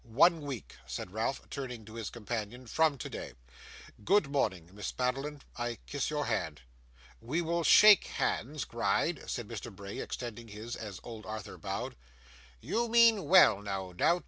'One 0.03 0.41
week,' 0.41 0.77
said 0.87 1.11
Ralph, 1.11 1.47
turning 1.51 1.85
to 1.85 1.93
his 1.93 2.09
companion, 2.09 2.65
'from 2.65 2.97
today. 2.97 3.33
Good 4.03 4.31
morning. 4.31 4.71
Miss 4.73 4.91
Madeline, 4.97 5.43
I 5.57 5.75
kiss 5.85 6.09
your 6.09 6.25
hand.' 6.25 6.61
'We 7.21 7.43
will 7.43 7.63
shake 7.63 8.05
hands, 8.07 8.65
Gride,' 8.65 9.29
said 9.29 9.47
Mr. 9.47 9.71
Bray, 9.71 9.99
extending 9.99 10.47
his, 10.47 10.75
as 10.75 10.99
old 11.03 11.27
Arthur 11.27 11.59
bowed. 11.59 11.95
'You 12.61 12.87
mean 12.89 13.25
well, 13.25 13.61
no 13.61 13.93
doubt. 13.93 14.19